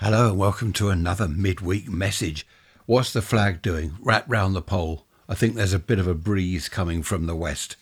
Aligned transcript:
Hello 0.00 0.28
and 0.28 0.38
welcome 0.38 0.72
to 0.74 0.90
another 0.90 1.26
midweek 1.26 1.88
message. 1.90 2.46
What's 2.86 3.12
the 3.12 3.20
flag 3.20 3.60
doing? 3.60 3.96
Wrapped 4.00 4.30
round 4.30 4.54
the 4.54 4.62
pole. 4.62 5.08
I 5.28 5.34
think 5.34 5.56
there's 5.56 5.72
a 5.72 5.78
bit 5.80 5.98
of 5.98 6.06
a 6.06 6.14
breeze 6.14 6.68
coming 6.68 7.02
from 7.02 7.26
the 7.26 7.34
west. 7.34 7.74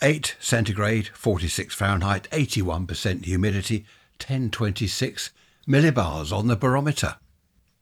8 0.00 0.34
centigrade, 0.40 1.08
46 1.08 1.74
Fahrenheit, 1.74 2.26
81% 2.30 3.26
humidity, 3.26 3.84
1026 4.18 5.30
millibars 5.68 6.32
on 6.32 6.46
the 6.46 6.56
barometer. 6.56 7.16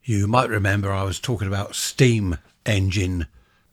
You 0.03 0.27
might 0.27 0.49
remember 0.49 0.91
I 0.91 1.03
was 1.03 1.21
talking 1.21 1.47
about 1.47 1.73
steam 1.73 2.39
engine 2.65 3.27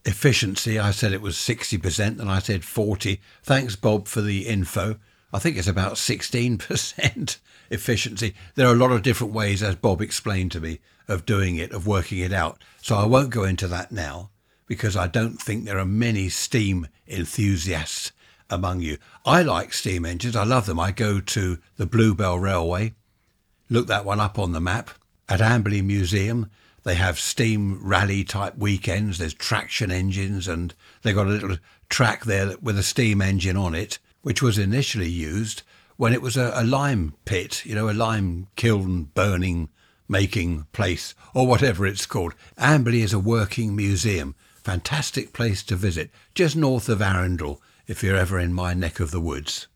efficiency. 0.05 0.79
I 0.79 0.93
said 0.93 1.13
it 1.13 1.23
was 1.23 1.35
60%, 1.35 2.21
and 2.21 2.31
I 2.31 2.39
said 2.39 2.65
40. 2.65 3.21
Thanks, 3.43 3.75
Bob, 3.75 4.07
for 4.07 4.21
the 4.21 4.47
info. 4.47 5.01
I 5.35 5.41
think 5.41 5.57
it's 5.57 5.67
about 5.67 5.95
16% 5.95 7.39
efficiency. 7.71 8.35
There 8.55 8.69
are 8.69 8.73
a 8.73 8.79
lot 8.79 8.93
of 8.93 9.03
different 9.03 9.33
ways, 9.33 9.65
as 9.65 9.75
Bob 9.75 10.01
explained 10.01 10.53
to 10.53 10.61
me, 10.61 10.79
of 11.09 11.27
doing 11.27 11.57
it, 11.57 11.73
of 11.73 11.89
working 11.89 12.21
it 12.21 12.33
out. 12.33 12.63
So 12.81 12.95
I 12.95 13.05
won't 13.05 13.31
go 13.31 13.43
into 13.43 13.67
that 13.67 13.91
now 13.91 14.31
because 14.69 14.97
I 14.97 15.09
don't 15.09 15.43
think 15.43 15.65
there 15.65 15.81
are 15.81 15.85
many 15.85 16.29
steam 16.29 16.87
enthusiasts 17.09 18.13
among 18.49 18.81
you. 18.81 18.97
I 19.27 19.43
like 19.43 19.73
steam 19.73 20.05
engines. 20.07 20.37
I 20.37 20.45
love 20.45 20.67
them. 20.67 20.79
I 20.79 20.93
go 20.93 21.19
to 21.19 21.59
the 21.79 21.87
Bluebell 21.87 22.39
Railway. 22.39 22.95
Look 23.69 23.89
that 23.89 24.05
one 24.05 24.21
up 24.21 24.39
on 24.39 24.53
the 24.53 24.61
map. 24.61 24.91
At 25.29 25.41
Amberley 25.41 25.83
Museum, 25.83 26.49
they 26.85 26.95
have 26.95 27.19
steam 27.19 27.85
rally 27.85 28.23
type 28.23 28.57
weekends. 28.57 29.19
There's 29.19 29.35
traction 29.35 29.91
engines, 29.91 30.47
and 30.47 30.75
they've 31.03 31.13
got 31.13 31.27
a 31.27 31.31
little 31.31 31.57
track 31.89 32.25
there 32.25 32.57
with 32.63 32.79
a 32.79 32.85
steam 32.85 33.21
engine 33.21 33.57
on 33.57 33.75
it, 33.75 33.99
which 34.25 34.43
was 34.43 34.59
initially 34.59 35.09
used 35.09 35.63
when 35.97 36.13
it 36.13 36.23
was 36.23 36.37
a, 36.37 36.51
a 36.55 36.65
lime 36.65 37.15
pit, 37.27 37.65
you 37.65 37.75
know, 37.75 37.89
a 37.89 37.93
lime 37.93 38.49
kiln 38.57 39.05
burning 39.15 39.69
making 40.09 40.67
place, 40.73 41.15
or 41.35 41.47
whatever 41.47 41.87
it's 41.87 42.07
called. 42.07 42.35
Amberley 42.59 43.03
is 43.03 43.13
a 43.13 43.19
working 43.19 43.77
museum. 43.77 44.35
Fantastic 44.63 45.35
place 45.35 45.63
to 45.65 45.77
visit, 45.77 46.11
just 46.35 46.57
north 46.57 46.89
of 46.89 47.03
Arundel, 47.03 47.61
if 47.87 48.03
you're 48.03 48.17
ever 48.17 48.39
in 48.39 48.55
my 48.55 48.73
neck 48.73 48.99
of 48.99 49.11
the 49.11 49.21
woods. 49.21 49.67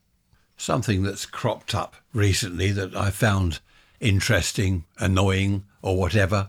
Something 0.56 1.02
that's 1.02 1.26
cropped 1.26 1.74
up 1.74 1.96
recently 2.14 2.72
that 2.72 2.96
I 2.96 3.10
found 3.10 3.60
interesting, 4.00 4.86
annoying, 4.98 5.64
or 5.82 5.98
whatever. 5.98 6.48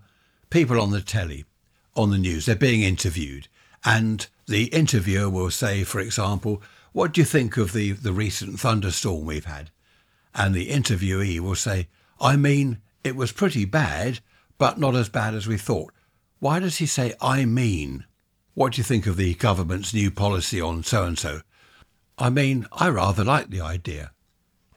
People 0.49 0.79
on 0.79 0.91
the 0.91 1.01
telly, 1.01 1.43
on 1.97 2.11
the 2.11 2.17
news, 2.17 2.45
they're 2.45 2.55
being 2.55 2.81
interviewed, 2.81 3.49
and 3.83 4.25
the 4.47 4.65
interviewer 4.67 5.29
will 5.29 5.51
say, 5.51 5.83
for 5.83 5.99
example, 5.99 6.61
What 6.91 7.13
do 7.13 7.21
you 7.21 7.25
think 7.25 7.57
of 7.57 7.73
the, 7.73 7.91
the 7.91 8.13
recent 8.13 8.59
thunderstorm 8.59 9.25
we've 9.25 9.45
had? 9.45 9.71
And 10.33 10.53
the 10.53 10.69
interviewee 10.69 11.39
will 11.39 11.55
say, 11.55 11.87
I 12.19 12.35
mean, 12.35 12.79
it 13.03 13.15
was 13.15 13.31
pretty 13.31 13.65
bad, 13.65 14.19
but 14.57 14.79
not 14.79 14.95
as 14.95 15.09
bad 15.09 15.33
as 15.33 15.47
we 15.47 15.57
thought. 15.57 15.93
Why 16.39 16.59
does 16.59 16.77
he 16.77 16.85
say, 16.85 17.13
I 17.21 17.45
mean? 17.45 18.05
What 18.53 18.73
do 18.73 18.79
you 18.79 18.83
think 18.83 19.07
of 19.07 19.17
the 19.17 19.35
government's 19.35 19.93
new 19.93 20.11
policy 20.11 20.59
on 20.59 20.83
so 20.83 21.03
and 21.03 21.17
so? 21.17 21.41
I 22.17 22.29
mean, 22.29 22.67
I 22.71 22.89
rather 22.89 23.23
like 23.23 23.49
the 23.49 23.61
idea. 23.61 24.11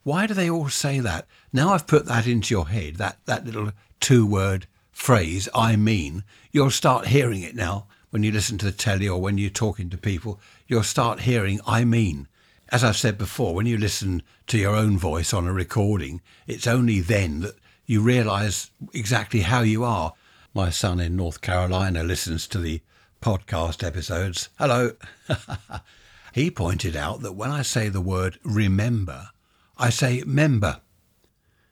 Why 0.04 0.26
do 0.26 0.34
they 0.34 0.50
all 0.50 0.68
say 0.68 1.00
that? 1.00 1.26
Now 1.52 1.72
I've 1.72 1.86
put 1.86 2.06
that 2.06 2.26
into 2.26 2.54
your 2.54 2.68
head, 2.68 2.96
that, 2.96 3.18
that 3.26 3.44
little 3.44 3.72
two 4.00 4.26
word 4.26 4.66
phrase, 4.92 5.48
I 5.54 5.76
mean, 5.76 6.24
you'll 6.52 6.70
start 6.70 7.08
hearing 7.08 7.42
it 7.42 7.56
now 7.56 7.86
when 8.12 8.22
you 8.22 8.30
listen 8.30 8.58
to 8.58 8.66
the 8.66 8.72
telly 8.72 9.08
or 9.08 9.18
when 9.18 9.38
you're 9.38 9.48
talking 9.48 9.88
to 9.88 9.96
people. 9.96 10.38
You'll 10.68 10.82
start 10.82 11.20
hearing, 11.20 11.60
I 11.66 11.84
mean. 11.84 12.28
As 12.68 12.84
I've 12.84 12.96
said 12.98 13.16
before, 13.16 13.54
when 13.54 13.64
you 13.64 13.78
listen 13.78 14.22
to 14.48 14.58
your 14.58 14.76
own 14.76 14.98
voice 14.98 15.32
on 15.32 15.46
a 15.46 15.52
recording, 15.52 16.20
it's 16.46 16.66
only 16.66 17.00
then 17.00 17.40
that 17.40 17.54
you 17.86 18.02
realise 18.02 18.70
exactly 18.92 19.40
how 19.40 19.62
you 19.62 19.82
are. 19.82 20.12
My 20.52 20.68
son 20.68 21.00
in 21.00 21.16
North 21.16 21.40
Carolina 21.40 22.02
listens 22.02 22.46
to 22.48 22.58
the 22.58 22.82
podcast 23.22 23.82
episodes. 23.82 24.50
Hello. 24.58 24.92
he 26.34 26.50
pointed 26.50 26.94
out 26.94 27.22
that 27.22 27.32
when 27.32 27.50
I 27.50 27.62
say 27.62 27.88
the 27.88 28.02
word 28.02 28.38
remember, 28.44 29.30
I 29.78 29.88
say 29.88 30.22
member. 30.26 30.82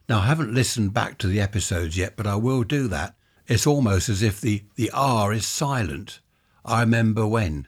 Now, 0.08 0.20
I 0.20 0.26
haven't 0.26 0.54
listened 0.54 0.94
back 0.94 1.18
to 1.18 1.26
the 1.26 1.40
episodes 1.40 1.98
yet, 1.98 2.16
but 2.16 2.26
I 2.26 2.36
will 2.36 2.62
do 2.62 2.88
that. 2.88 3.14
It's 3.46 3.66
almost 3.66 4.08
as 4.08 4.22
if 4.22 4.40
the, 4.40 4.62
the 4.76 4.90
R 4.94 5.34
is 5.34 5.44
silent. 5.44 6.20
I 6.64 6.80
remember 6.80 7.26
when. 7.26 7.66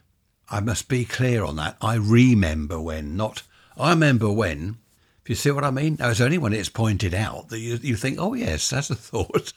I 0.50 0.60
must 0.60 0.88
be 0.88 1.04
clear 1.04 1.44
on 1.44 1.56
that. 1.56 1.76
I 1.80 1.94
remember 1.94 2.80
when, 2.80 3.16
not 3.16 3.42
I 3.76 3.91
remember 3.91 4.30
when. 4.30 4.78
If 5.22 5.30
you 5.30 5.34
see 5.34 5.50
what 5.50 5.64
I 5.64 5.70
mean? 5.70 5.97
Now, 5.98 6.10
it's 6.10 6.20
only 6.20 6.38
when 6.38 6.53
it's 6.53 6.69
pointed 6.69 7.14
out 7.14 7.48
that 7.48 7.60
you, 7.60 7.78
you 7.80 7.97
think, 7.97 8.19
oh, 8.19 8.34
yes, 8.34 8.69
that's 8.70 8.91
a 8.91 8.94
thought. 8.97 9.53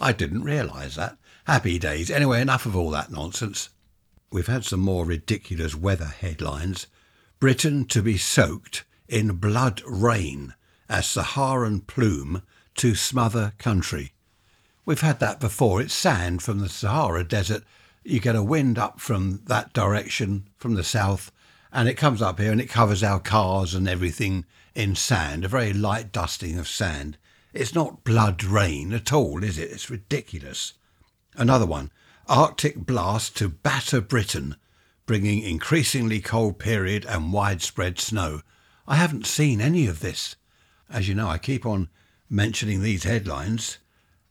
I 0.00 0.12
didn't 0.12 0.42
realise 0.42 0.96
that. 0.96 1.18
Happy 1.44 1.78
days. 1.78 2.10
Anyway, 2.10 2.40
enough 2.40 2.66
of 2.66 2.74
all 2.74 2.90
that 2.90 3.10
nonsense. 3.10 3.68
We've 4.30 4.46
had 4.46 4.64
some 4.64 4.80
more 4.80 5.04
ridiculous 5.04 5.74
weather 5.74 6.06
headlines. 6.06 6.86
Britain 7.38 7.84
to 7.86 8.02
be 8.02 8.16
soaked 8.16 8.84
in 9.08 9.36
blood 9.36 9.82
rain 9.84 10.54
as 10.88 11.06
Saharan 11.06 11.80
plume 11.80 12.42
to 12.76 12.94
smother 12.94 13.52
country. 13.58 14.12
We've 14.86 15.00
had 15.00 15.20
that 15.20 15.38
before. 15.38 15.82
It's 15.82 15.92
sand 15.92 16.42
from 16.42 16.60
the 16.60 16.68
Sahara 16.68 17.22
Desert. 17.24 17.64
You 18.04 18.18
get 18.20 18.34
a 18.34 18.42
wind 18.42 18.78
up 18.78 19.00
from 19.00 19.42
that 19.46 19.72
direction, 19.72 20.48
from 20.56 20.74
the 20.74 20.84
south, 20.84 21.30
and 21.72 21.88
it 21.88 21.94
comes 21.94 22.20
up 22.20 22.40
here 22.40 22.50
and 22.50 22.60
it 22.60 22.68
covers 22.68 23.02
our 23.02 23.20
cars 23.20 23.74
and 23.74 23.88
everything 23.88 24.44
in 24.74 24.96
sand, 24.96 25.44
a 25.44 25.48
very 25.48 25.72
light 25.72 26.12
dusting 26.12 26.58
of 26.58 26.68
sand. 26.68 27.16
It's 27.52 27.74
not 27.74 28.04
blood 28.04 28.42
rain 28.42 28.92
at 28.92 29.12
all, 29.12 29.44
is 29.44 29.58
it? 29.58 29.70
It's 29.70 29.90
ridiculous. 29.90 30.74
Another 31.36 31.66
one 31.66 31.90
Arctic 32.28 32.76
blast 32.76 33.36
to 33.38 33.48
batter 33.48 34.00
Britain, 34.00 34.56
bringing 35.06 35.42
increasingly 35.42 36.20
cold 36.20 36.58
period 36.58 37.04
and 37.06 37.32
widespread 37.32 37.98
snow. 37.98 38.42
I 38.86 38.96
haven't 38.96 39.26
seen 39.26 39.60
any 39.60 39.86
of 39.86 40.00
this. 40.00 40.36
As 40.90 41.08
you 41.08 41.14
know, 41.14 41.28
I 41.28 41.38
keep 41.38 41.64
on 41.64 41.88
mentioning 42.28 42.82
these 42.82 43.04
headlines 43.04 43.78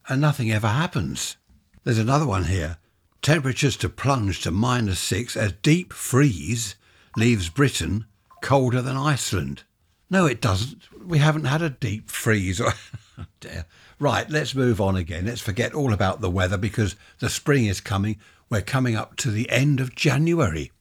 and 0.07 0.19
nothing 0.19 0.51
ever 0.51 0.67
happens. 0.67 1.38
There's 1.83 1.99
another 1.99 2.27
one 2.27 2.45
here. 2.45 2.77
Temperatures 3.21 3.77
to 3.77 3.89
plunge 3.89 4.41
to 4.41 4.51
minus 4.51 4.99
six 4.99 5.37
as 5.37 5.53
deep 5.61 5.93
freeze 5.93 6.75
leaves 7.15 7.49
Britain 7.49 8.05
colder 8.41 8.81
than 8.81 8.97
Iceland. 8.97 9.63
No, 10.09 10.25
it 10.25 10.41
doesn't. 10.41 10.81
We 11.05 11.19
haven't 11.19 11.45
had 11.45 11.61
a 11.61 11.69
deep 11.69 12.09
freeze. 12.09 12.61
Oh, 13.19 13.25
dear. 13.41 13.65
Right, 13.99 14.27
let's 14.29 14.55
move 14.55 14.79
on 14.81 14.95
again. 14.95 15.25
Let's 15.25 15.41
forget 15.41 15.75
all 15.75 15.93
about 15.93 16.21
the 16.21 16.29
weather 16.29 16.57
because 16.57 16.95
the 17.19 17.29
spring 17.29 17.65
is 17.65 17.81
coming. 17.81 18.17
We're 18.49 18.61
coming 18.61 18.95
up 18.95 19.15
to 19.17 19.29
the 19.29 19.47
end 19.51 19.79
of 19.79 19.93
January. 19.93 20.71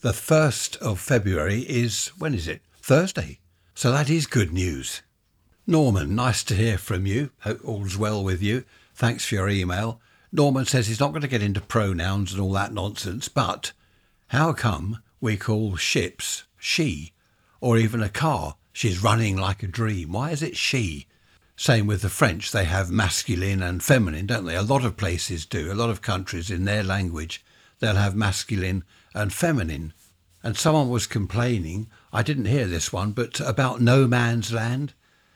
The 0.00 0.10
1st 0.10 0.76
of 0.78 0.98
February 1.00 1.60
is, 1.60 2.08
when 2.18 2.34
is 2.34 2.48
it? 2.48 2.60
Thursday. 2.82 3.38
So 3.74 3.92
that 3.92 4.10
is 4.10 4.26
good 4.26 4.52
news. 4.52 5.00
Norman, 5.66 6.14
nice 6.14 6.42
to 6.44 6.54
hear 6.54 6.76
from 6.76 7.06
you. 7.06 7.30
Hope 7.42 7.64
all's 7.64 7.96
well 7.96 8.22
with 8.22 8.42
you. 8.42 8.64
Thanks 8.94 9.24
for 9.24 9.36
your 9.36 9.48
email. 9.48 10.00
Norman 10.32 10.64
says 10.64 10.86
he's 10.86 11.00
not 11.00 11.12
going 11.12 11.22
to 11.22 11.28
get 11.28 11.42
into 11.42 11.60
pronouns 11.60 12.32
and 12.32 12.40
all 12.40 12.52
that 12.52 12.72
nonsense, 12.72 13.28
but 13.28 13.72
how 14.28 14.52
come 14.52 15.02
we 15.20 15.36
call 15.36 15.76
ships 15.76 16.44
she, 16.58 17.12
or 17.60 17.78
even 17.78 18.02
a 18.02 18.08
car? 18.08 18.56
She's 18.72 19.02
running 19.02 19.36
like 19.36 19.62
a 19.62 19.68
dream. 19.68 20.12
Why 20.12 20.32
is 20.32 20.42
it 20.42 20.56
she? 20.56 21.06
Same 21.56 21.86
with 21.86 22.02
the 22.02 22.10
French. 22.10 22.52
They 22.52 22.64
have 22.64 22.90
masculine 22.90 23.62
and 23.62 23.82
feminine, 23.82 24.26
don't 24.26 24.44
they? 24.44 24.56
A 24.56 24.62
lot 24.62 24.84
of 24.84 24.98
places 24.98 25.46
do. 25.46 25.72
A 25.72 25.74
lot 25.74 25.88
of 25.88 26.02
countries 26.02 26.50
in 26.50 26.66
their 26.66 26.82
language, 26.82 27.42
they'll 27.78 27.94
have 27.94 28.14
masculine 28.14 28.84
and 29.14 29.32
feminine. 29.32 29.94
And 30.42 30.56
someone 30.56 30.90
was 30.90 31.06
complaining, 31.06 31.88
I 32.12 32.22
didn't 32.22 32.44
hear 32.44 32.66
this 32.66 32.92
one, 32.92 33.12
but 33.12 33.40
about 33.40 33.80
no 33.80 34.06
man's 34.06 34.52
land. 34.52 34.92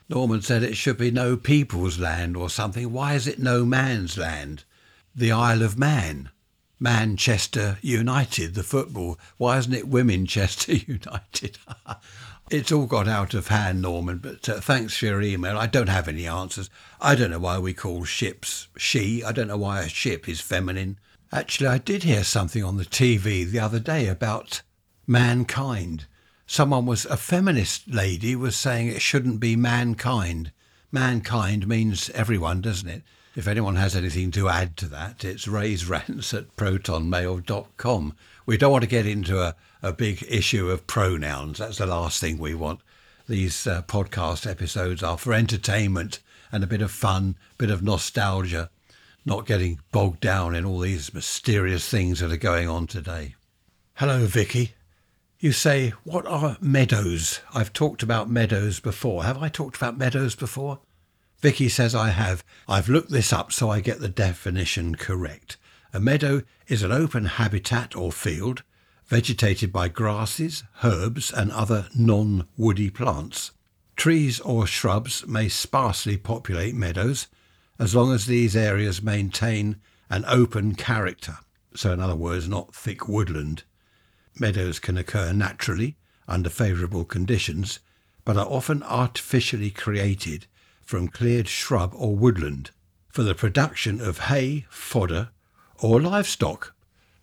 Norman 0.09 0.43
said 0.43 0.63
it 0.63 0.77
should 0.77 0.99
be 0.99 1.11
no 1.11 1.37
people's 1.37 1.99
land 1.99 2.37
or 2.37 2.51
something. 2.51 2.93
Why 2.93 3.15
is 3.15 3.27
it 3.27 3.39
no 3.39 3.65
man's 3.65 4.19
land? 4.19 4.65
The 5.15 5.33
Isle 5.33 5.63
of 5.63 5.79
Man. 5.79 6.31
Manchester 6.79 7.79
United, 7.83 8.55
the 8.55 8.63
football. 8.63 9.19
Why 9.37 9.59
isn't 9.59 9.75
it 9.75 9.91
Womenchester 9.91 10.87
United? 10.89 11.59
it's 12.51 12.73
all 12.73 12.87
got 12.87 13.07
out 13.07 13.35
of 13.35 13.49
hand, 13.49 13.83
Norman, 13.83 14.19
but 14.19 14.49
uh, 14.49 14.61
thanks 14.61 14.97
for 14.97 15.07
your 15.07 15.21
email. 15.21 15.59
I 15.59 15.67
don't 15.67 15.89
have 15.89 16.09
any 16.09 16.27
answers. 16.27 16.71
I 17.01 17.15
don't 17.15 17.31
know 17.31 17.39
why 17.39 17.59
we 17.59 17.75
call 17.75 18.05
ships 18.05 18.69
she. 18.77 19.23
I 19.23 19.33
don't 19.33 19.49
know 19.49 19.59
why 19.59 19.81
a 19.81 19.89
ship 19.89 20.29
is 20.29 20.41
feminine. 20.41 20.99
Actually, 21.33 21.69
I 21.69 21.79
did 21.79 22.03
hear 22.03 22.25
something 22.25 22.65
on 22.65 22.77
the 22.77 22.85
TV 22.85 23.45
the 23.45 23.61
other 23.61 23.79
day 23.79 24.07
about 24.09 24.63
mankind 25.07 26.07
someone 26.51 26.85
was 26.85 27.07
a 27.07 27.17
feminist 27.17 27.87
lady 27.87 28.35
was 28.35 28.57
saying 28.57 28.89
it 28.89 29.01
shouldn't 29.01 29.39
be 29.39 29.55
mankind. 29.55 30.51
Mankind 30.91 31.69
means 31.69 32.11
everyone, 32.11 32.61
doesn't 32.61 32.89
it? 32.89 33.03
If 33.37 33.47
anyone 33.47 33.77
has 33.77 33.95
anything 33.95 34.33
to 34.33 34.49
add 34.49 34.77
to 34.79 34.87
that, 34.87 35.25
it's 35.25 35.47
raiserants 35.47 36.35
at 36.35 36.57
protonmail.com. 36.57 38.17
We 38.45 38.57
don't 38.57 38.73
want 38.73 38.83
to 38.83 38.91
get 38.91 39.07
into 39.07 39.41
a, 39.41 39.55
a 39.83 39.93
big 39.93 40.25
issue 40.29 40.69
of 40.69 40.89
pronouns. 40.89 41.59
That's 41.59 41.79
the 41.79 41.87
last 41.87 42.21
thing 42.21 42.39
we 42.39 42.55
want. 42.55 42.81
These 43.29 43.69
uh, 43.69 43.83
podcast 43.83 44.51
episodes 44.51 45.05
are 45.05 45.17
for 45.17 45.33
entertainment 45.33 46.19
and 46.51 46.65
a 46.65 46.67
bit 46.67 46.83
of 46.83 46.91
fun, 46.91 47.37
a 47.53 47.57
bit 47.57 47.71
of 47.71 47.85
nostalgia, 47.85 48.69
not 49.25 49.47
getting 49.47 49.79
bogged 49.93 50.21
down 50.21 50.57
in 50.57 50.65
all 50.65 50.81
these 50.81 51.15
mysterious 51.15 51.89
things 51.89 52.19
that 52.19 52.33
are 52.33 52.37
going 52.37 52.69
on 52.69 52.89
today. 52.89 53.37
Hello, 53.95 54.27
Vicky. 54.27 54.73
You 55.39 55.53
say, 55.53 55.91
what 56.03 56.27
are 56.27 56.57
meadows? 56.61 57.41
I've 57.55 57.73
talked 57.73 58.03
about 58.03 58.29
meadows 58.29 58.81
before. 58.81 59.23
Have 59.23 59.41
I 59.41 59.49
talked 59.49 59.77
about 59.77 59.97
meadows 59.97 60.35
before? 60.35 60.81
Vicky 61.41 61.69
says 61.69 61.95
I 61.95 62.11
have. 62.11 62.45
I've 62.69 62.89
looked 62.89 63.11
this 63.11 63.33
up 63.33 63.51
so 63.53 63.71
I 63.71 63.81
get 63.81 64.01
the 64.01 64.09
definition 64.09 64.95
correct. 64.95 65.57
A 65.93 66.01
meadow 66.01 66.43
is 66.69 66.83
an 66.83 66.93
open 66.93 67.25
habitat 67.25 67.97
or 67.97 68.13
field 68.13 68.63
vegetated 69.07 69.73
by 69.73 69.89
grasses, 69.89 70.63
herbs, 70.85 71.33
and 71.33 71.51
other 71.51 71.89
non 71.97 72.47
woody 72.57 72.91
plants. 72.91 73.51
Trees 73.97 74.39
or 74.41 74.67
shrubs 74.67 75.27
may 75.27 75.49
sparsely 75.49 76.17
populate 76.17 76.75
meadows 76.75 77.27
as 77.79 77.95
long 77.95 78.13
as 78.13 78.27
these 78.27 78.55
areas 78.55 79.03
maintain 79.03 79.81
an 80.09 80.25
open 80.27 80.75
character. 80.75 81.39
So, 81.75 81.93
in 81.93 82.01
other 82.01 82.15
words, 82.15 82.49
not 82.49 82.75
thick 82.75 83.09
woodland. 83.09 83.65
Meadows 84.39 84.79
can 84.79 84.97
occur 84.97 85.33
naturally 85.33 85.97
under 86.29 86.51
favourable 86.51 87.05
conditions, 87.05 87.81
but 88.25 88.37
are 88.37 88.47
often 88.47 88.83
artificially 88.85 89.71
created 89.71 90.47
from 90.91 91.07
cleared 91.07 91.47
shrub 91.47 91.95
or 91.95 92.17
woodland 92.17 92.73
for 93.09 93.23
the 93.23 93.33
production 93.33 94.01
of 94.01 94.19
hay, 94.23 94.67
fodder, 94.69 95.29
or 95.79 96.01
livestock. 96.01 96.75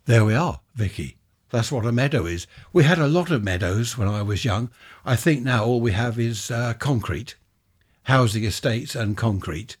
There 0.06 0.24
we 0.24 0.32
are, 0.32 0.60
Vicky. 0.74 1.18
That's 1.50 1.70
what 1.70 1.84
a 1.84 1.92
meadow 1.92 2.24
is. 2.24 2.46
We 2.72 2.84
had 2.84 2.98
a 2.98 3.06
lot 3.06 3.30
of 3.30 3.44
meadows 3.44 3.98
when 3.98 4.08
I 4.08 4.22
was 4.22 4.42
young. 4.42 4.70
I 5.04 5.16
think 5.16 5.42
now 5.42 5.66
all 5.66 5.82
we 5.82 5.92
have 5.92 6.18
is 6.18 6.50
uh, 6.50 6.72
concrete, 6.78 7.34
housing 8.04 8.44
estates 8.44 8.94
and 8.94 9.18
concrete. 9.18 9.76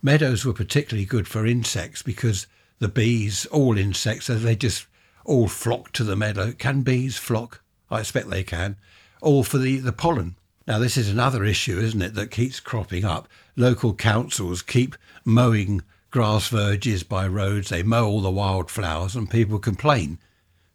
Meadows 0.00 0.46
were 0.46 0.54
particularly 0.54 1.04
good 1.04 1.28
for 1.28 1.44
insects 1.44 2.00
because 2.00 2.46
the 2.78 2.88
bees, 2.88 3.44
all 3.52 3.76
insects, 3.76 4.28
they 4.28 4.56
just 4.56 4.86
all 5.26 5.46
flock 5.46 5.92
to 5.92 6.04
the 6.04 6.16
meadow. 6.16 6.52
Can 6.52 6.80
bees 6.80 7.18
flock? 7.18 7.62
I 7.90 8.00
expect 8.00 8.30
they 8.30 8.44
can. 8.44 8.76
All 9.20 9.44
for 9.44 9.58
the, 9.58 9.76
the 9.76 9.92
pollen. 9.92 10.36
Now, 10.66 10.78
this 10.78 10.96
is 10.96 11.08
another 11.08 11.44
issue, 11.44 11.78
isn't 11.78 12.02
it, 12.02 12.14
that 12.14 12.30
keeps 12.30 12.60
cropping 12.60 13.04
up. 13.04 13.28
Local 13.56 13.94
councils 13.94 14.62
keep 14.62 14.96
mowing 15.24 15.82
grass 16.10 16.48
verges 16.48 17.02
by 17.02 17.26
roads, 17.26 17.68
they 17.68 17.82
mow 17.82 18.06
all 18.06 18.20
the 18.20 18.30
wildflowers, 18.30 19.14
and 19.14 19.30
people 19.30 19.58
complain 19.58 20.18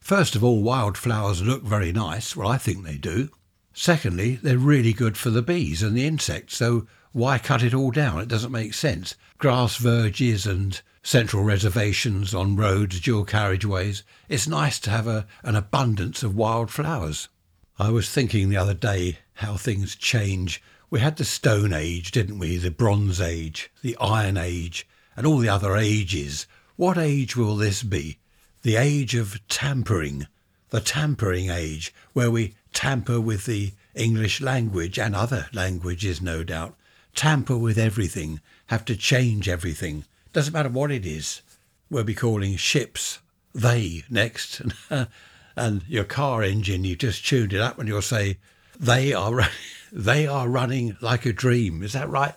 First 0.02 0.36
of 0.36 0.44
all, 0.44 0.64
wildflowers 0.64 1.44
look 1.44 1.62
very 1.62 1.92
nice. 1.92 2.36
Well, 2.36 2.48
I 2.48 2.58
think 2.58 2.84
they 2.84 2.98
do. 2.98 3.30
Secondly, 3.72 4.40
they're 4.42 4.58
really 4.58 4.94
good 4.94 5.16
for 5.16 5.30
the 5.30 5.44
bees 5.44 5.84
and 5.84 5.96
the 5.96 6.08
insects, 6.08 6.58
so 6.58 6.88
why 7.12 7.38
cut 7.38 7.62
it 7.62 7.74
all 7.74 7.92
down? 7.92 8.20
It 8.20 8.28
doesn't 8.28 8.52
make 8.52 8.74
sense. 8.74 9.16
Grass 9.38 9.76
verges 9.78 10.48
and 10.48 10.82
central 11.04 11.44
reservations 11.44 12.34
on 12.34 12.56
roads, 12.56 13.00
dual 13.00 13.26
carriageways. 13.26 14.02
It's 14.28 14.48
nice 14.48 14.80
to 14.80 14.90
have 14.90 15.06
a, 15.06 15.28
an 15.44 15.56
abundance 15.56 16.24
of 16.24 16.36
wildflowers. 16.36 17.30
I 17.80 17.90
was 17.90 18.10
thinking 18.10 18.50
the 18.50 18.58
other 18.58 18.74
day 18.74 19.20
how 19.36 19.56
things 19.58 19.96
change. 19.96 20.62
We 20.90 21.00
had 21.00 21.18
the 21.18 21.26
Stone 21.26 21.74
Age, 21.74 22.12
didn't 22.12 22.40
we? 22.40 22.58
The 22.58 22.72
Bronze 22.72 23.20
Age, 23.20 23.72
the 23.82 23.98
Iron 23.98 24.38
Age, 24.38 24.88
and 25.16 25.26
all 25.26 25.38
the 25.38 25.50
other 25.50 25.76
ages. 25.76 26.48
What 26.76 26.98
age 26.98 27.36
will 27.36 27.56
this 27.56 27.84
be? 27.84 28.18
the 28.62 28.76
age 28.76 29.16
of 29.16 29.46
tampering, 29.48 30.28
the 30.70 30.80
tampering 30.80 31.50
age, 31.50 31.94
where 32.14 32.30
we 32.30 32.56
tamper 32.74 33.20
with 33.20 33.46
the 33.46 33.74
English 33.96 34.40
language 34.40 35.00
and 35.00 35.16
other 35.16 35.48
languages, 35.54 36.22
no 36.22 36.44
doubt, 36.44 36.76
tamper 37.16 37.58
with 37.58 37.78
everything, 37.78 38.40
have 38.68 38.86
to 38.86 38.96
change 38.96 39.50
everything. 39.50 40.06
Doesn't 40.32 40.54
matter 40.54 40.70
what 40.70 40.92
it 40.92 41.06
is. 41.06 41.42
We'll 41.90 42.04
be 42.04 42.16
calling 42.16 42.56
ships 42.56 43.20
they 43.54 44.04
next. 44.10 44.62
and 45.62 45.84
your 45.88 46.04
car 46.04 46.42
engine, 46.42 46.84
you 46.84 46.96
just 46.96 47.26
tuned 47.26 47.54
it 47.54 47.62
up 47.62 47.78
and 47.78 47.88
you'll 47.88 48.02
say, 48.02 48.38
they 48.80 49.14
are, 49.14 49.48
they 49.92 50.26
are 50.26 50.50
running 50.50 50.98
like 51.02 51.26
a 51.26 51.34
dream. 51.34 51.84
Is 51.84 51.94
that 51.94 52.10
right? 52.10 52.34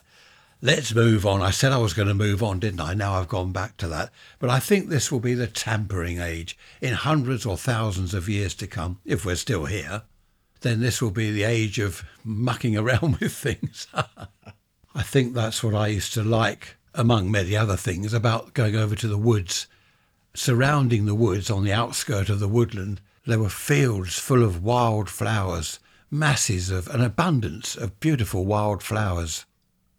Let's 0.61 0.95
move 0.95 1.27
on. 1.27 1.43
I 1.43 1.51
said 1.51 1.73
I 1.73 1.79
was 1.79 1.95
going 1.95 2.09
to 2.09 2.15
move 2.15 2.43
on, 2.43 2.59
didn't 2.59 2.81
I? 2.81 2.95
Now 2.95 3.15
I've 3.15 3.29
gone 3.29 3.53
back 3.53 3.77
to 3.79 3.89
that. 3.89 4.11
But 4.39 4.51
I 4.51 4.61
think 4.61 4.89
this 4.89 5.11
will 5.11 5.21
be 5.21 5.35
the 5.35 5.47
tampering 5.47 6.21
age. 6.21 6.57
In 6.81 6.95
hundreds 6.95 7.47
or 7.47 7.57
thousands 7.57 8.15
of 8.15 8.29
years 8.29 8.55
to 8.57 8.67
come, 8.67 8.99
if 9.05 9.25
we're 9.25 9.37
still 9.37 9.67
here, 9.67 10.03
then 10.61 10.81
this 10.81 11.01
will 11.01 11.11
be 11.11 11.31
the 11.31 11.45
age 11.45 11.79
of 11.79 12.05
mucking 12.25 12.77
around 12.79 13.19
with 13.19 13.33
things. 13.33 13.87
I 13.95 15.03
think 15.03 15.35
that's 15.35 15.63
what 15.63 15.75
I 15.75 15.89
used 15.89 16.13
to 16.15 16.23
like, 16.23 16.77
among 16.95 17.31
many 17.31 17.57
other 17.57 17.77
things, 17.77 18.13
about 18.13 18.55
going 18.55 18.77
over 18.77 18.95
to 18.95 19.09
the 19.09 19.19
woods. 19.19 19.67
Surrounding 20.35 21.07
the 21.07 21.15
woods, 21.15 21.51
on 21.51 21.65
the 21.65 21.73
outskirt 21.73 22.29
of 22.29 22.41
the 22.41 22.49
woodland, 22.49 23.01
there 23.27 23.39
were 23.39 23.49
fields 23.49 24.19
full 24.19 24.43
of 24.43 24.63
wild 24.63 25.09
flowers, 25.09 25.79
masses 26.11 26.71
of 26.71 26.89
an 26.89 27.01
abundance 27.01 27.75
of 27.75 27.99
beautiful 27.99 28.45
wild 28.45 28.83
flowers. 28.83 29.47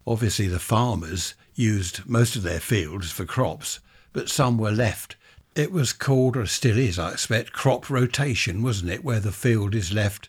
Obviously, 0.06 0.46
the 0.46 0.60
farmers 0.60 1.34
used 1.54 2.06
most 2.08 2.36
of 2.36 2.42
their 2.42 2.60
fields 2.60 3.10
for 3.10 3.24
crops, 3.24 3.80
but 4.12 4.28
some 4.28 4.58
were 4.58 4.70
left. 4.70 5.16
It 5.56 5.72
was 5.72 5.92
called, 5.92 6.36
or 6.36 6.46
still 6.46 6.78
is, 6.78 6.98
I 6.98 7.12
expect, 7.12 7.52
crop 7.52 7.90
rotation, 7.90 8.62
wasn't 8.62 8.92
it, 8.92 9.02
where 9.02 9.20
the 9.20 9.32
field 9.32 9.74
is 9.74 9.92
left 9.92 10.28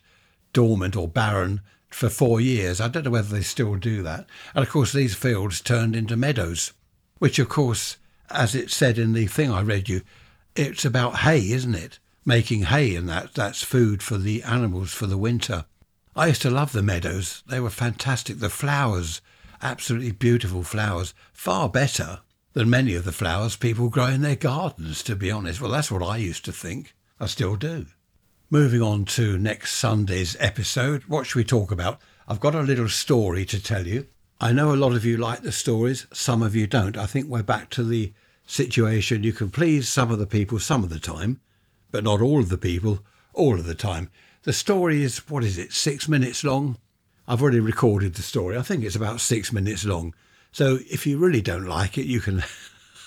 dormant 0.54 0.96
or 0.96 1.08
barren 1.08 1.62
for 1.90 2.10
four 2.10 2.42
years. 2.42 2.82
I 2.82 2.88
don't 2.88 3.06
know 3.06 3.12
whether 3.12 3.36
they 3.36 3.44
still 3.44 3.76
do 3.76 4.02
that. 4.04 4.26
And 4.56 4.64
of 4.64 4.72
course, 4.72 4.92
these 4.92 5.14
fields 5.14 5.62
turned 5.62 5.96
into 5.96 6.18
meadows, 6.18 6.74
which, 7.20 7.38
of 7.38 7.50
course, 7.50 7.98
as 8.32 8.56
it 8.56 8.72
said 8.72 8.98
in 8.98 9.14
the 9.14 9.28
thing 9.28 9.52
I 9.52 9.62
read 9.62 9.88
you, 9.88 10.02
it's 10.56 10.86
about 10.86 11.18
hay, 11.18 11.52
isn't 11.52 11.76
it? 11.76 12.00
Making 12.28 12.64
hay, 12.66 12.96
and 12.96 13.10
that 13.10 13.34
that's 13.34 13.64
food 13.64 14.04
for 14.04 14.20
the 14.20 14.44
animals 14.44 14.92
for 14.94 15.08
the 15.08 15.18
winter. 15.18 15.66
I 16.16 16.28
used 16.28 16.44
to 16.44 16.52
love 16.52 16.74
the 16.74 16.84
meadows. 16.84 17.42
They 17.48 17.60
were 17.60 17.72
fantastic. 17.72 18.38
The 18.38 18.50
flowers 18.50 19.22
absolutely 19.62 20.12
beautiful 20.12 20.64
flowers, 20.64 21.14
far 21.32 21.70
better 21.70 22.20
than 22.54 22.70
many 22.70 22.96
of 22.96 23.06
the 23.06 23.12
flowers 23.12 23.56
people 23.56 23.90
grow 23.90 24.08
in 24.08 24.22
their 24.22 24.36
gardens, 24.36 25.04
to 25.04 25.16
be 25.16 25.32
honest. 25.32 25.62
Well, 25.62 25.72
that's 25.72 25.92
what 25.92 26.04
I 26.04 26.18
used 26.18 26.46
to 26.46 26.52
think. 26.52 26.96
I 27.20 27.28
still 27.28 27.56
do. 27.56 27.88
Moving 28.50 28.82
on 28.82 29.06
to 29.06 29.38
next 29.38 29.74
Sunday's 29.74 30.38
episode, 30.40 31.04
what 31.04 31.26
should 31.26 31.40
we 31.40 31.44
talk 31.44 31.72
about? 31.72 32.00
I've 32.28 32.40
got 32.40 32.56
a 32.56 32.62
little 32.62 32.90
story 32.90 33.46
to 33.46 33.62
tell 33.62 33.88
you. 33.88 34.08
I 34.40 34.52
know 34.52 34.74
a 34.74 34.76
lot 34.76 34.94
of 34.94 35.06
you 35.06 35.18
like 35.18 35.42
the 35.42 35.52
stories, 35.52 36.06
some 36.14 36.44
of 36.44 36.56
you 36.56 36.68
don't. 36.68 36.98
I 36.98 37.06
think 37.06 37.28
we're 37.28 37.44
back 37.44 37.70
to 37.72 37.84
the 37.84 38.14
situation 38.46 39.24
you 39.24 39.34
can 39.34 39.50
please 39.50 39.90
some 39.90 40.12
of 40.12 40.20
the 40.20 40.28
people 40.28 40.60
some 40.60 40.84
of 40.84 40.90
the 40.90 41.00
time, 41.00 41.42
but 41.92 42.04
not 42.04 42.22
all 42.22 42.40
of 42.40 42.50
the 42.50 42.58
people 42.58 43.00
all 43.34 43.56
of 43.56 43.66
the 43.66 43.76
time. 43.76 44.10
The 44.44 44.54
story 44.54 45.04
is, 45.04 45.30
what 45.30 45.44
is 45.44 45.58
it, 45.58 45.72
six 45.72 46.08
minutes 46.08 46.44
long? 46.44 46.78
I've 47.28 47.42
already 47.42 47.60
recorded 47.60 48.16
the 48.16 48.22
story. 48.22 48.58
I 48.58 48.62
think 48.62 48.84
it's 48.84 48.96
about 48.96 49.22
six 49.22 49.54
minutes 49.54 49.86
long. 49.86 50.14
So 50.52 50.80
if 50.90 51.06
you 51.06 51.18
really 51.18 51.42
don't 51.42 51.66
like 51.66 51.98
it, 51.98 52.06
you 52.06 52.20
can 52.20 52.44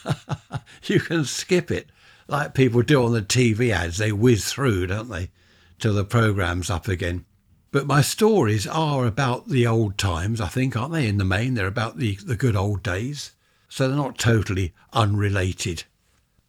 you 0.85 1.01
can 1.01 1.25
skip 1.25 1.71
it, 1.71 1.91
like 2.29 2.55
people 2.55 2.83
do 2.83 3.05
on 3.05 3.13
the 3.13 3.23
TV 3.23 3.71
ads. 3.71 3.99
They 3.99 4.13
whiz 4.13 4.53
through, 4.53 4.89
don't 4.89 5.09
they, 5.09 5.31
till 5.79 5.95
the 5.95 6.05
program's 6.05 6.71
up 6.71 6.87
again. 6.89 7.25
But 7.73 7.87
my 7.87 8.03
stories 8.03 8.67
are 8.67 9.07
about 9.07 9.49
the 9.49 9.67
old 9.67 9.97
times, 9.97 10.41
I 10.41 10.49
think, 10.49 10.77
aren't 10.77 10.93
they? 10.93 11.07
In 11.07 11.19
the 11.19 11.25
main, 11.25 11.55
they're 11.55 11.67
about 11.67 11.99
the, 11.99 12.17
the 12.17 12.37
good 12.37 12.57
old 12.57 12.83
days. 12.83 13.33
So 13.69 13.87
they're 13.87 13.97
not 13.97 14.19
totally 14.19 14.75
unrelated. 14.93 15.85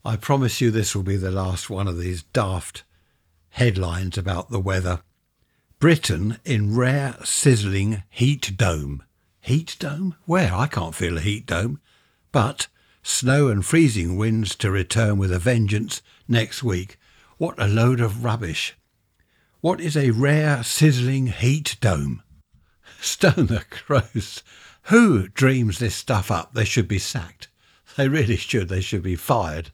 I 0.03 0.15
promise 0.15 0.59
you 0.59 0.71
this 0.71 0.95
will 0.95 1.03
be 1.03 1.15
the 1.15 1.29
last 1.29 1.69
one 1.69 1.87
of 1.87 1.99
these 1.99 2.23
daft 2.23 2.83
headlines 3.49 4.17
about 4.17 4.49
the 4.49 4.59
weather. 4.59 5.03
Britain 5.77 6.39
in 6.43 6.75
rare 6.75 7.17
sizzling 7.23 8.01
heat 8.09 8.57
dome. 8.57 9.03
Heat 9.41 9.75
dome? 9.77 10.15
Where? 10.25 10.55
I 10.55 10.65
can't 10.65 10.95
feel 10.95 11.17
a 11.17 11.21
heat 11.21 11.45
dome. 11.45 11.79
But 12.31 12.67
snow 13.03 13.47
and 13.47 13.63
freezing 13.63 14.17
winds 14.17 14.55
to 14.55 14.71
return 14.71 15.19
with 15.19 15.31
a 15.31 15.37
vengeance 15.37 16.01
next 16.27 16.63
week. 16.63 16.97
What 17.37 17.61
a 17.61 17.67
load 17.67 17.99
of 17.99 18.23
rubbish. 18.23 18.75
What 19.59 19.79
is 19.79 19.95
a 19.95 20.09
rare 20.09 20.63
sizzling 20.63 21.27
heat 21.27 21.77
dome? 21.79 22.23
Stone 23.01 23.47
the 23.47 23.65
crows. 23.69 24.41
Who 24.83 25.27
dreams 25.27 25.77
this 25.77 25.93
stuff 25.93 26.31
up? 26.31 26.55
They 26.55 26.65
should 26.65 26.87
be 26.87 26.97
sacked. 26.97 27.49
They 27.97 28.07
really 28.07 28.37
should. 28.37 28.67
They 28.67 28.81
should 28.81 29.03
be 29.03 29.15
fired. 29.15 29.71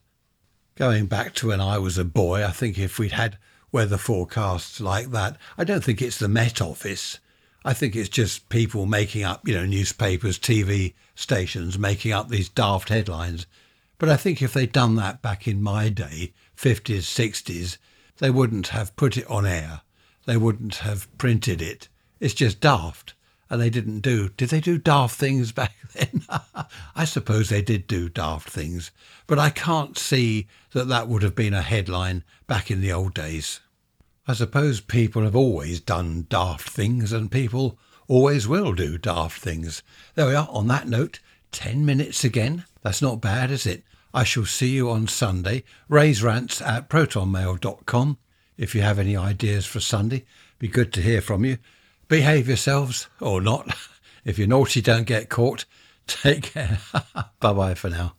Going 0.77 1.07
back 1.07 1.33
to 1.35 1.47
when 1.47 1.59
I 1.59 1.79
was 1.79 1.97
a 1.97 2.05
boy, 2.05 2.45
I 2.45 2.51
think 2.51 2.77
if 2.77 2.99
we'd 2.99 3.13
had 3.13 3.39
weather 3.71 3.97
forecasts 3.97 4.79
like 4.79 5.09
that. 5.09 5.35
I 5.57 5.63
don't 5.63 5.83
think 5.83 6.03
it's 6.03 6.19
the 6.19 6.27
Met 6.27 6.61
Office. 6.61 7.17
I 7.65 7.73
think 7.73 7.95
it's 7.95 8.09
just 8.09 8.47
people 8.49 8.85
making 8.85 9.23
up, 9.23 9.47
you 9.47 9.55
know, 9.55 9.65
newspapers, 9.65 10.37
TV 10.37 10.93
stations 11.15 11.79
making 11.79 12.11
up 12.11 12.29
these 12.29 12.47
daft 12.47 12.89
headlines. 12.89 13.47
But 13.97 14.09
I 14.09 14.17
think 14.17 14.39
if 14.39 14.53
they'd 14.53 14.71
done 14.71 14.95
that 14.97 15.23
back 15.23 15.47
in 15.47 15.63
my 15.63 15.89
day, 15.89 16.33
50s, 16.55 17.05
60s, 17.05 17.77
they 18.19 18.29
wouldn't 18.29 18.67
have 18.67 18.95
put 18.95 19.17
it 19.17 19.25
on 19.27 19.47
air. 19.47 19.81
They 20.25 20.37
wouldn't 20.37 20.75
have 20.75 21.07
printed 21.17 21.59
it. 21.59 21.87
It's 22.19 22.35
just 22.35 22.59
daft. 22.59 23.15
And 23.49 23.61
they 23.61 23.69
didn't 23.69 24.01
do. 24.01 24.29
Did 24.29 24.49
they 24.49 24.59
do 24.59 24.77
daft 24.77 25.17
things 25.17 25.51
back 25.53 25.75
then? 25.93 26.23
I 26.95 27.05
suppose 27.05 27.49
they 27.49 27.61
did 27.61 27.87
do 27.87 28.09
daft 28.09 28.49
things, 28.49 28.91
but 29.25 29.39
I 29.39 29.49
can't 29.49 29.97
see 29.97 30.47
that 30.71 30.87
that 30.87 31.07
would 31.07 31.23
have 31.23 31.35
been 31.35 31.53
a 31.53 31.61
headline 31.61 32.23
back 32.47 32.69
in 32.69 32.81
the 32.81 32.91
old 32.91 33.13
days. 33.13 33.59
I 34.27 34.33
suppose 34.33 34.81
people 34.81 35.23
have 35.23 35.35
always 35.35 35.79
done 35.79 36.27
daft 36.29 36.69
things, 36.69 37.13
and 37.13 37.31
people 37.31 37.79
always 38.07 38.47
will 38.47 38.73
do 38.73 38.97
daft 38.97 39.41
things. 39.41 39.83
There 40.15 40.27
we 40.27 40.35
are, 40.35 40.49
on 40.51 40.67
that 40.67 40.87
note, 40.87 41.19
10 41.53 41.85
minutes 41.85 42.23
again. 42.23 42.65
That's 42.81 43.01
not 43.01 43.21
bad, 43.21 43.51
is 43.51 43.65
it? 43.65 43.83
I 44.13 44.23
shall 44.23 44.45
see 44.45 44.69
you 44.69 44.89
on 44.89 45.07
Sunday. 45.07 45.63
Raise 45.87 46.23
rants 46.23 46.61
at 46.61 46.89
protonmail.com. 46.89 48.17
If 48.57 48.73
you 48.73 48.81
have 48.81 48.99
any 48.99 49.15
ideas 49.15 49.65
for 49.65 49.79
Sunday, 49.79 50.25
be 50.59 50.67
good 50.67 50.91
to 50.93 51.01
hear 51.01 51.21
from 51.21 51.45
you. 51.45 51.57
Behave 52.07 52.47
yourselves, 52.47 53.07
or 53.19 53.41
not. 53.41 53.75
If 54.25 54.37
you're 54.37 54.47
naughty, 54.49 54.81
don't 54.81 55.05
get 55.05 55.29
caught. 55.29 55.63
Take 56.05 56.51
care. 56.51 56.79
bye 57.39 57.53
bye 57.53 57.75
for 57.75 57.89
now. 57.89 58.15